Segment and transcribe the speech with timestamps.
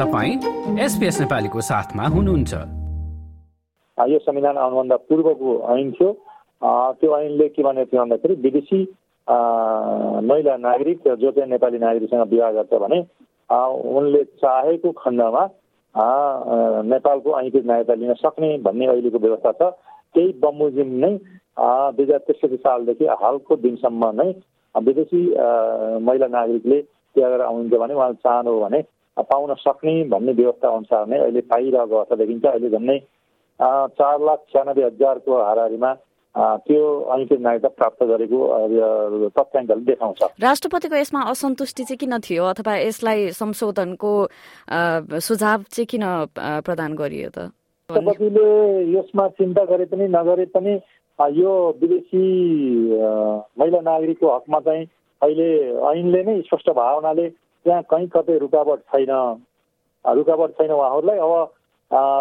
[0.00, 2.52] नेपालीको साथमा हुनुहुन्छ।
[3.98, 6.10] यो संविधान आउनुभन्दा पूर्वको ऐन थियो।
[7.00, 8.80] त्यो ऐनले के भनेको थियो भन्दाखेरि विदेशी
[10.28, 12.98] महिला नागरिक जो चाहिँ नेपाली नागरिकसँग विवाह गर्छ भने
[13.50, 15.42] उनले चाहेको खण्डमा
[16.86, 19.62] नेपालको ऐनकृत नागरिकता लिन सक्ने भन्ने अहिलेको व्यवस्था छ।
[20.14, 21.12] त्यही बमोजिम नै
[21.96, 24.28] दुई हजार त्रिसठी सालदेखि हालको दिनसम्म नै
[24.74, 25.20] विदेशी
[26.02, 28.80] महिला नागरिकले त्यहाँ गरेर आउनुहुन्छ भने उहाँले चाहनु हो भने
[29.16, 32.98] पाउन सक्ने भन्ने व्यवस्था अनुसार नै अहिले पाइरहेको अवस्था देखिन्छ। अहिले झन्डै
[33.98, 35.92] चार लाख छ्यानब्बे हजारको हाराहारीमा
[36.66, 36.82] त्यो
[37.14, 38.38] ऐनकृत नागरिकता प्राप्त गरेको
[39.36, 44.12] तथ्याङ्कले देखाउँछ राष्ट्रपतिको यसमा असन्तुष्टि चाहिँ किन थियो अथवा यसलाई संशोधनको
[45.26, 46.04] सुझाव चाहिँ किन
[46.64, 47.50] प्रदान गरियो त?
[47.90, 48.48] राष्ट्रपतिले
[48.94, 50.74] यसमा चिन्ता गरे पनि नगरे पनि
[51.18, 51.52] यो
[51.82, 52.24] विदेशी
[53.58, 54.86] महिला नागरिकको हकमा चाहिँ
[55.22, 55.48] अहिले
[55.90, 57.26] ऐनले नै स्पष्ट भावनाले
[57.64, 59.12] त्यहाँ कहीँ कतै रुकावट छैन।
[60.04, 61.32] रुकावट छैन उहाँहरूलाई। अब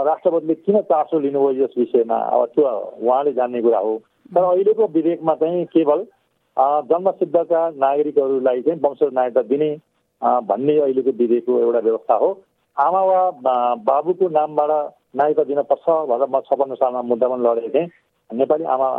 [0.08, 2.18] राष्ट्रपतिले किन चासो लिनुभयो यस विषयमा?
[2.18, 2.68] अब त्यो
[3.02, 3.98] उहाँले जान्ने कुरा हो।
[4.36, 6.06] तर अहिलेको विधेयकमा चाहिँ केवल
[6.90, 9.70] जन्मसिद्धका नागरिकहरूलाई चाहिँ वंश नागरिकता दिने
[10.50, 12.30] भन्ने अहिलेको विधेयकको एउटा व्यवस्था हो।
[12.78, 13.20] आमा वा
[13.88, 14.72] बाबुको नामबाट
[15.16, 17.88] नागरिकता दिन पर्छ भनेर म छपन्न सालमा मुद्दा पनि लडेको थिएँ।
[18.30, 18.90] नेपाली आमा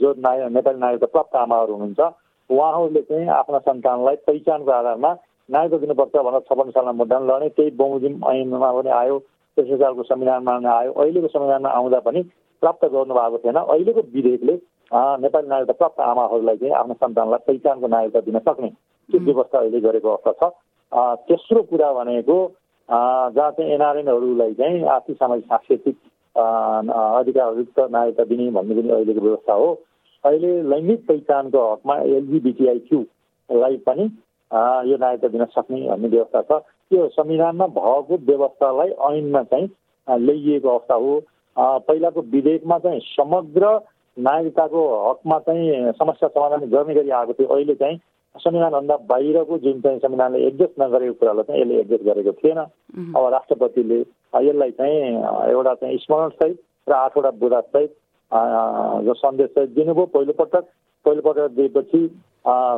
[0.00, 2.00] जो नाग नेपाली नागरिकता प्राप्त आमाहरू हुनुहुन्छ
[2.50, 5.10] उहाँहरूले चाहिँ आफ्ना सन्तानलाई पहिचानको आधारमा
[5.50, 9.18] नागरिकता दिनुपर्छ भनेर छपन्न सालमा मुद्दा लडे त्यही बमोजिम ऐनमा पनि आयो
[9.56, 12.20] त्यसै सालको संविधानमा आयो। अहिलेको संविधानमा आउँदा पनि
[12.62, 14.54] प्राप्त गर्नुभएको थिएन। अहिलेको विधेयकले
[15.24, 18.70] नेपाली नागरिकता प्राप्त आमाहरूलाई चाहिँ आफ्नो सन्तानलाई पहिचानको नागरिकता दिन सक्ने
[19.10, 20.52] त्यो व्यवस्था अहिले गरेको अवस्था छ।
[21.28, 22.36] तेस्रो कुरा भनेको
[22.88, 25.96] जहाँ चाहिँ एनआरएनहरूलाई चाहिँ आर्थिक सामाजिक सांस्कृतिक
[26.36, 29.68] अधिकारयुक्त नागरिकता दिने भन्ने पनि अहिलेको व्यवस्था हो।
[30.24, 34.04] अहिले लैङ्गिक पहिचानको हकमा एलजिबिटिआई क्यूलाई पनि
[34.52, 39.68] यो नागरिकता दिन सक्ने भन्ने व्यवस्था छ। त्यो संविधानमा भएको व्यवस्थालाई ऐनमा चाहिँ
[40.08, 41.20] ल्याइएको अवस्था हो।
[41.86, 43.66] पहिलाको विधेयकमा चाहिँ समग्र
[44.16, 44.80] नागरिकताको
[45.10, 47.98] हकमा चाहिँ समस्या समाधान गर्ने गरी आएको थियो। अहिले चाहिँ
[48.34, 54.00] संविधानभन्दा बाहिरको जुन चाहिँ संविधानले एडजस्ट नगरेको कुरालाई चाहिँ यसले एडजस्ट गरेको थिएन। अब राष्ट्रपतिले
[54.00, 54.98] यसलाई चाहिँ
[55.50, 56.58] एउटा चाहिँ स्मरणसहित
[56.88, 57.90] र आठवटा बुदासहित
[59.06, 60.64] जो सन्देश सहित दिनुभयो। पहिलोपटक
[61.06, 62.02] पहिलोपटक दिएपछि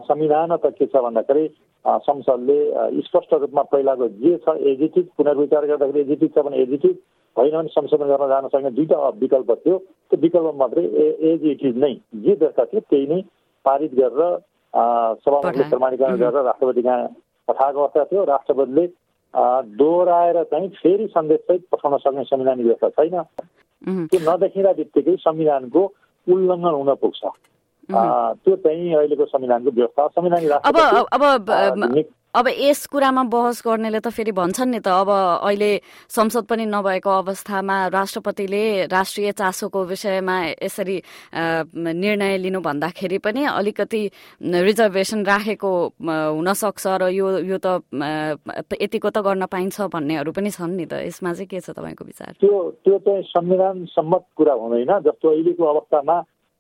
[0.09, 1.49] संविधान त के छ भन्दाखेरि
[1.85, 2.59] संसदले
[3.03, 6.97] स्पष्ट रूपमा पहिलाको जे छ एजिटिभ पुनर्विचार गर्दाखेरि एजिटिभ छ भने एजिटिभ
[7.37, 10.85] होइन भने संशोधन गर्न जान सक्ने दुईवटा विकल्प थियो। त्यो विकल्प मात्रै
[11.29, 13.21] एज इट इज नै जे व्यवस्था थियो त्यही नै
[13.65, 14.39] पारित गरेर
[15.21, 17.09] सभामुखले प्रमाणीकरण गरेर राष्ट्रपति कहाँ
[17.49, 18.87] पठाएको अवस्था थियो। राष्ट्रपतिले
[19.79, 23.23] दोहोऱ्याएर चाहिँ फेरि सन्देशसहित पठाउन सक्ने संविधानिक व्यवस्था छैन।
[24.07, 25.83] त्यो नदेखिँदा बित्तिकै संविधानको
[26.27, 27.23] उल्लङ्घन हुन पुग्छ।
[27.91, 30.77] त्यो चाहिँ अहिलेको संविधानको व्यवस्था। संविधान अब
[31.13, 35.71] अब अब यस कुरामा बहस गर्नेले त फेरि भन्छन् नि त। अब अहिले
[36.09, 40.97] संसद पनि नभएको अवस्थामा राष्ट्रपतिले राष्ट्रिय चासोको विषयमा यसरी
[41.77, 44.03] निर्णय लिनु भन्दाखेरि पनि अलिकति
[44.41, 47.85] रिजर्भेसन राखेको हुनसक्छ र यो यो त
[48.81, 52.33] यतिको त गर्न पाइन्छ भन्नेहरू पनि छन् नि त। यसमा चाहिँ के छ तपाईँको विचार?
[52.41, 56.17] त्यो त्यो चाहिँ संविधान सम्मत कुरा हुँदैन। जस्तो अहिलेको अवस्थामा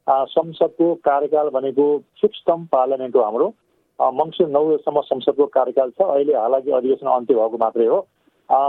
[0.07, 1.87] संसदको कार्यकाल भनेको
[2.21, 3.53] फिफ्थ पार्लियामेन्ट हो हाम्रो
[3.99, 8.01] मङ्सिर नौसम्म संसदको कार्यकाल छ। अहिले हालाकि अधिवेशन अन्त्य भएको मात्रै हो।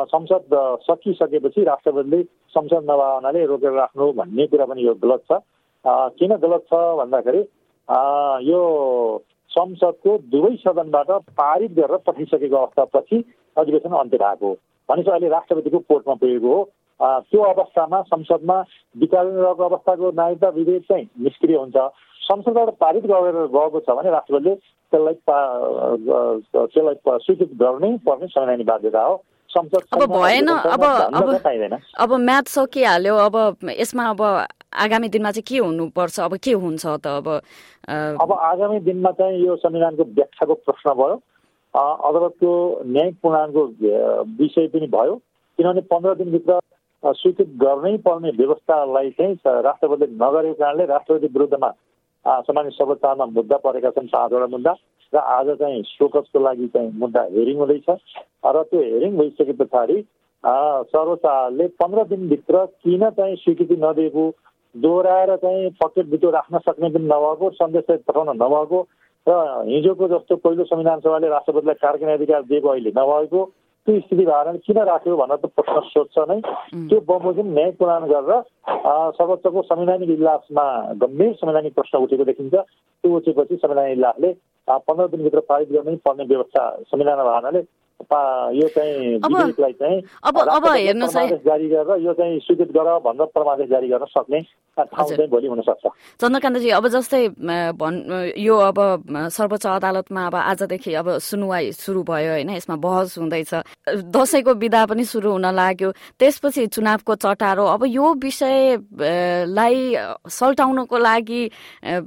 [0.10, 2.22] संसद सकिसकेपछि राष्ट्रपतिले
[2.56, 5.40] संसद नभए रोकेर राख्नु भन्ने कुरा पनि यो गलत छ।
[6.20, 7.42] किन गलत छ भन्दाखेरि
[8.50, 8.62] यो
[9.52, 13.24] संसदको दुवै सदनबाट पारित गरेर पठाइसकेको अवस्थापछि
[13.58, 14.54] अधिवेशन अन्त्य भएको हो।
[14.90, 16.64] भनेपछि अहिले राष्ट्रपतिको कोर्टमा पुगेको हो।
[17.02, 18.58] त्यो अवस्थामा संसदमा
[19.04, 21.78] विचारिरहेको अवस्थाको नागरिकता विधेयक चाहिँ निष्क्रिय हुन्छ।
[22.24, 25.16] संसदबाट पारित गरेर गएको छ भने राष्ट्रपतिले त्यसलाई
[26.54, 26.96] त्यसलाई
[27.26, 29.16] स्वीकृत गर्नै पर्ने संवैधानिक बाध्यता हो।
[29.54, 31.40] अब भएन अब अब
[32.04, 33.36] अब म्याथ सकिहाल्यो अब
[33.70, 36.20] यसमा अब आगामी दिनमा चाहिँ के हुनुपर्छ?
[36.20, 37.28] अब के हुन्छ त अब
[38.22, 41.16] अब आगामी दिनमा चाहिँ यो संविधानको व्याख्याको प्रश्न भयो।
[41.74, 42.52] अदालतको
[42.86, 43.64] न्यायिक पूर्णाङ्गको
[44.42, 45.14] विषय पनि भयो।
[45.60, 46.60] किनभने पन्ध्र दिनभित्र
[47.04, 51.70] स्वीकृत गर्नै पर्ने व्यवस्थालाई चाहिँ राष्ट्रपतिले नगरेको कारणले राष्ट्रपति विरुद्धमा
[52.42, 54.76] सामान्य सर्वोच्चमा मुद्दा परेका छन् पाँचवटा मुद्दा
[55.14, 57.90] र आज चाहिँ शोकसको लागि चाहिँ मुद्दा हेरिङ हुँदैछ।
[58.46, 59.98] र त्यो हेरिङ भइसके पछाडि
[60.94, 64.24] सर्वोच्चले पन्ध्र दिनभित्र किन चाहिँ स्वीकृति नदिएको
[64.76, 68.82] दोहोऱ्याएर चाहिँ पकेटभित्र राख्न सक्ने पनि नभएको सन्देश पठाउन नभएको
[69.28, 69.36] र
[69.68, 73.44] हिजोको जस्तो पहिलो संविधान सभाले राष्ट्रपतिलाई कार्यकारी अधिकार दिएको अहिले नभएको
[73.88, 76.40] त्यो स्थिति भएर किन राख्यो भनेर त प्रश्न सोध्छ नै
[76.84, 78.42] त्यो बमोजिम न्याय प्रदान गरेर
[79.14, 80.66] सर्वोच्चको संवैधानिक इजलासमा
[81.02, 84.32] गम्भीर संवैधानिक प्रश्न उठेको देखिन्छ त्यो उठेपछि संवैधानिक इजलासले
[84.68, 87.62] पन्ध्र दिनभित्र पारित गर्नै पर्ने व्यवस्था संविधान भावनाले
[88.02, 93.70] यो चाहिँ विधेयकलाई चाहिँ अब अब हेर्नुहोस् जारी गरेर यो चाहिँ स्वीकृत गर भनेर परमादेश
[93.70, 94.40] जारी गर्न सक्ने
[94.78, 95.88] ठाउँ चाहिँ भोलि हुन सक्छ
[96.22, 97.28] चन्द्रकान्तजी अब जस्तै
[97.80, 97.98] भन्
[98.38, 98.78] यो अब
[99.30, 103.54] सर्वोच्च अदालतमा अब आजदेखि अब सुनुवाई सुरु भयो होइन यसमा बहस हुँदैछ।
[104.14, 109.78] दसैँको विधा पनि सुरु हुन लाग्यो। त्यसपछि चुनावको चटारो। अब यो विषयलाई
[110.28, 111.42] सल्टाउनको लागि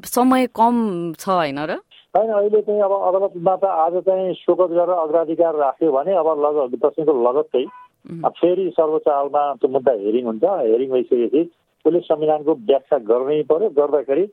[0.05, 0.75] समय कम
[1.19, 1.79] छ होइन र?
[2.15, 6.79] होइन अहिले चाहिँ अब अदालतमा त आज चाहिँ शोकत गरेर अग्राधिकार राख्यो भने अब लगत
[6.85, 7.65] दसैँको लगत्तै
[8.39, 11.43] फेरि सर्वोच्च आलमा त्यो मुद्दा हेरिङ हुन्छ। हेरिङ भइसकेपछि
[11.85, 14.25] उसले संविधानको व्याख्या गर्नै पर्यो। गर्दाखेरि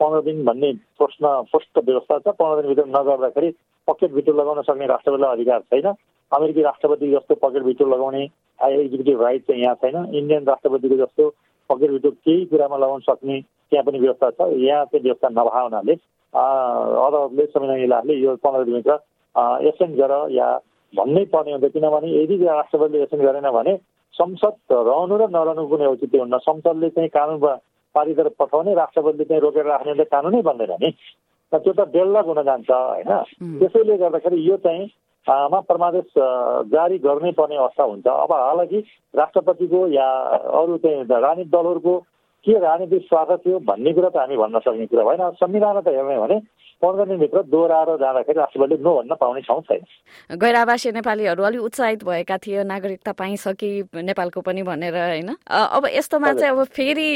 [0.00, 3.50] पन्ध्र दिन भन्ने प्रश्न स्पष्ट व्यवस्था छ। पन्ध्र दिनभित्र नगर्दाखेरि
[3.88, 5.86] पकेट भिटो लगाउन सक्ने राष्ट्रपतिलाई अधिकार छैन।
[6.32, 11.28] अमेरिकी राष्ट्रपति जस्तो पकेट भिटो लगाउने एक्जिक्युटिभ राइट चाहिँ यहाँ छैन। इन्डियन राष्ट्रपतिको जस्तो
[11.70, 15.94] पकेट भिटो केही कुरामा लगाउन सक्ने त्यहाँ पनि व्यवस्था छ। यहाँ चाहिँ व्यवस्था नभए हुनाले
[16.34, 18.94] अदालतले संविधान इलाजले यो पन्ध्र दिनभित्र
[19.68, 20.46] एक्सचेन्ज गर या
[20.94, 23.76] भन्नै पर्ने हुन्छ किनभने यदि राष्ट्रपतिले एक्सचेन्ज गरेन भने
[24.14, 27.38] संसद रहनु र नरहनु कुनै औचित्य हुन्न। संसदले चाहिँ कानुन
[27.94, 30.90] पारित गरेर पठाउने राष्ट्रपतिले चाहिँ रोकेर राख्ने कानुनै बन्दैन नि।
[31.52, 33.10] त्यो त डेभलप हुन जान्छ होइन?
[33.58, 34.86] त्यसैले गर्दाखेरि यो चाहिँ
[35.26, 36.08] मा परमादेश
[36.70, 38.78] जारी गर्नै पर्ने अवस्था हुन्छ। अब हालाकि
[39.14, 40.08] राष्ट्रपतिको या
[40.62, 41.94] अरू चाहिँ राजनीतिक दलहरूको
[42.44, 46.18] के राजनीतिक स्वार्थ थियो भन्ने कुरा त हामी भन्न सक्ने कुरा भएन। संविधान त हेर्ने
[46.20, 46.38] भने
[46.82, 52.36] पन्ध्र दोहोऱ्याएर जाँदाखेरि राष्ट्रपतिले नो भन्न पाउने ठाउँ छैन। गैर आवासीय नेपालीहरू अलिक उत्साहित भएका
[52.44, 53.68] थिए नागरिकता पाइसके
[54.04, 55.30] नेपालको पनि भनेर होइन?
[55.48, 57.08] अब यस्तोमा चाहिँ अब फेरि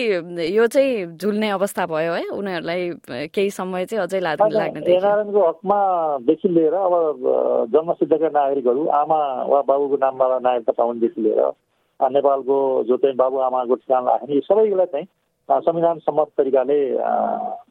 [0.57, 6.75] यो चाहिँ झुल्ने अवस्था भयो है। उनीहरूलाई केही समय चाहिँ अझै लाग्ने एनआरएनको हकमादेखि लिएर
[6.75, 9.21] अब जन्मसिद्धका नागरिकहरू आमा
[9.53, 11.53] वा बाबुको नामबाट नागरिकता पाउनेदेखि लिएर
[12.01, 12.57] नेपालको
[12.89, 15.07] जो चाहिँ बाबुआमाको ठिकाना राख्ने सबैलाई चाहिँ
[15.49, 16.79] संविधान सम्मत तरिकाले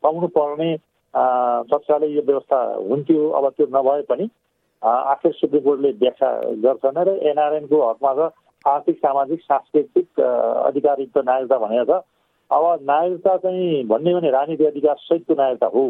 [0.02, 0.76] पाउनु पर्ने
[1.14, 4.30] तत्कालै यो व्यवस्था हुन्थ्यो अब त्यो नभए पनि
[4.84, 6.30] आखिर सुप्रिम कोर्टले व्याख्या
[6.64, 8.30] गर्छन् र एनआरएनको हकमा छ
[8.66, 12.02] आर्थिक सामाजिक सांस्कृतिक अधिकारयुक्त नागरिकता भनेर छ
[12.52, 15.86] अब नागरिकता चाहिँ भन्ने भने राजनीतिक अधिकार सहितको नागरिकता हो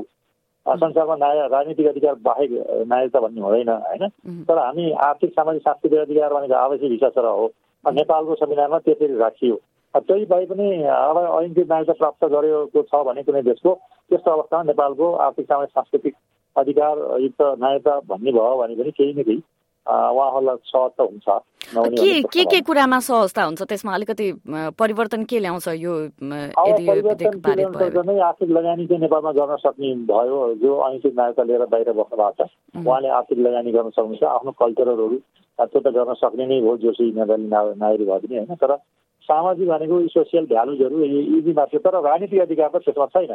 [0.65, 2.51] संसारमा नाय राजनीतिक अधिकार बाहेक
[2.87, 7.49] नागरिकता भन्ने हुँदैन होइन तर हामी आर्थिक सामाजिक सांस्कृतिक अधिकार भनेको आवश्यक हिस्सा हो
[7.85, 9.59] नेपालको संविधानमा त्यसरी राखियो
[9.99, 13.73] त्यही भए पनि अब ऐनकृत नागरिकता प्राप्त गरेको छ भने कुनै देशको
[14.11, 16.13] त्यस्तो अवस्थामा नेपालको आर्थिक सामाजिक सांस्कृतिक
[16.55, 19.41] अधिकार युक्त नागरिकता भन्ने भयो भने पनि केही न केही
[19.87, 21.27] उहाँहरूलाई सहज त हुन्छ
[21.99, 23.61] के के के कुरामा सहजता हुन्छ?
[23.63, 24.27] त्यसमा अलिकति
[24.79, 26.41] परिवर्तन के ल्याउँछ यो नै
[28.19, 32.49] आर्थिक लगानी चाहिँ नेपालमा गर्न सक्ने भयो जो ऐनकृत नागरिकता लिएर बाहिर बस्नु भएको छ
[32.85, 35.17] उहाँले आर्थिक लगानी गर्न सक्नुहुन्छ आफ्नो कल्चरलहरू
[35.59, 38.55] त्यो त गर्न सक्ने नै हो जोसुई नेपाली नागरिक भए पनि होइन?
[38.55, 38.75] तर
[39.27, 41.03] सामाजिक भनेको सोसियल भ्यालुजहरू
[41.37, 43.33] इजी मात्र तर राजनीतिक अधिकार त त्यसमा छैन।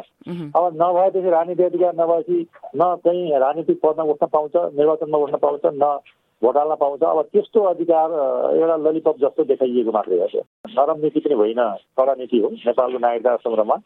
[0.55, 2.37] अब नभएदेखि राजनीतिक अधिकार नभएपछि
[2.75, 5.97] न चाहिँ राजनीतिक पदमा उठ्न पाउँछ निर्वाचनमा उठ्न पाउँछ न
[6.41, 8.11] भोट हाल्न पाउँछ। अब त्यस्तो अधिकार
[8.59, 10.41] एउटा ललिपप जस्तो देखाइएको मात्रै हो त्यो।
[10.75, 11.61] नरम नीति पनि होइन
[11.97, 13.77] कडा नीति हो। नेपालको नागरिकता सन्दर्भमा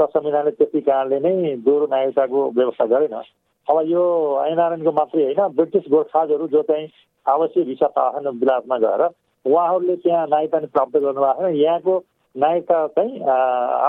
[0.00, 3.14] र संविधानले त्यति कारणले नै दोहोरो नागरिकताको व्यवस्था गरेन।
[3.68, 4.02] अब यो
[4.46, 6.88] एनआरएनको मात्रै होइन ब्रिटिस गोर्खाजहरू जो चाहिँ
[7.26, 9.02] आवश्यक भिसा पाएन विलासमा गएर
[9.46, 11.94] उहाँहरूले त्यहाँ नागरिकता प्राप्त गर्नुभएको छैन यहाँको
[12.34, 13.20] नागरिकता चाहिँ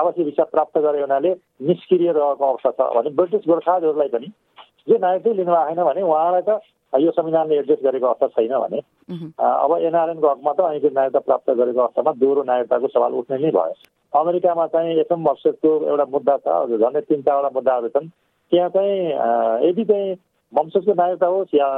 [0.00, 1.30] आवश्यक भिसा प्राप्त गरे हुनाले
[1.68, 4.28] निष्क्रिय रहेको अवस्था छ भने ब्रिटिस गोर्खाजहरूलाई पनि
[4.88, 6.60] जो नागरिकै लिनुभएको छैन भने उहाँलाई त
[6.92, 8.78] यो संविधानले एडजस्ट गरेको अवस्था छैन भने
[9.38, 13.74] अब एनआरएनको हकमा त अहिले नागरिकता प्राप्त गरेको अवस्थामा दोहोरो नागरिकताको सवाल उठ्ने नै भयो।
[14.12, 18.08] अमेरिकामा चाहिँ एफएम अफसेटको एउटा मुद्दा छ झन्डै तिन चारवटा मुद्दाहरू छन्।
[18.52, 20.14] त्यहाँ चाहिँ यदि चाहिँ
[20.52, 21.68] वंशजको नागरिकता होस् या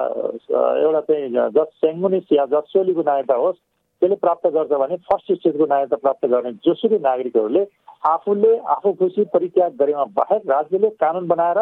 [0.79, 3.59] एउटा चाहिँ जस सेङ्गुनिस या जस सोलीको नागरिकता होस्
[4.03, 7.65] त्यसले प्राप्त गर्छ भने फर्स्ट स्टेजको नागरिकता प्राप्त गर्ने जोसुकै नागरिकहरूले
[8.05, 11.59] आफूले आफू खुसी परित्याग गरेमा बाहेक राज्यले कानुन बनाएर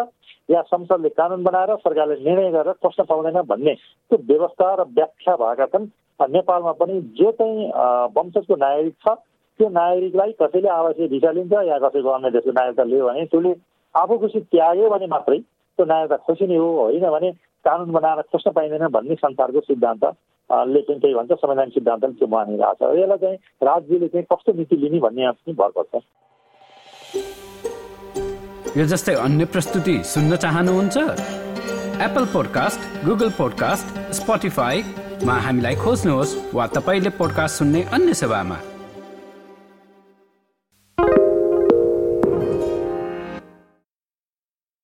[0.49, 5.67] या संसदले कानुन बनाएर सरकारले निर्णय गरेर प्रश्न पाउँदैन भन्ने त्यो व्यवस्था र व्याख्या भएका
[5.69, 5.90] छन्।
[6.21, 7.69] नेपालमा पनि जो चाहिँ
[8.17, 9.14] वंशजको नागरिक छ
[9.61, 13.55] त्यो नागरिकलाई कसैले आवश्यक भिसा लिन्छ या कसैको अन्य देशको नागरिकता लियो भने त्यसले
[13.95, 15.38] आफू खुसी त्याग्यो भने मात्रै
[15.81, 17.31] त्यो नागरिकता खुसी नै हो होइन भने
[17.65, 20.05] कानुन बनाएर खोज्न पाइँदैन भन्ने संसारको सिद्धान्त
[20.69, 24.77] ले चाहिँ त्यही भन्छ संवैधानिक सिद्धान्तले त्यो मानिरहेको छ। यसलाई चाहिँ राज्यले चाहिँ कस्तो नीति
[24.77, 25.93] लिने भन्ने पनि भर पर्छ।
[28.77, 30.97] यो जस्तै अन्य प्रस्तुति सुन्न चाहनुहुन्छ?
[32.07, 33.87] एप्पल पोडकास्ट गुगल पोडकास्ट
[34.19, 38.59] स्पोटिफाईमा हामीलाई खोज्नुहोस् वा तपाईँले पोडकास्ट सुन्ने अन्य सेवामा।